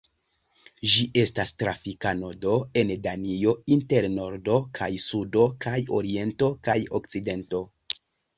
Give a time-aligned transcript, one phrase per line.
[0.93, 7.63] Ĝi estas trafika nodo en Danio inter nordo kaj sudo kaj oriento kaj okcidento.